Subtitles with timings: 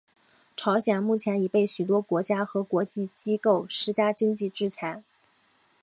[0.57, 5.03] 朝鲜目前已被许多国家和国际机构施加经济制裁。